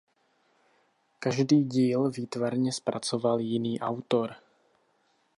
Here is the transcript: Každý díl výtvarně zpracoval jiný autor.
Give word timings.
Každý 1.19 1.63
díl 1.63 2.09
výtvarně 2.09 2.71
zpracoval 2.73 3.39
jiný 3.39 3.79
autor. 3.79 4.35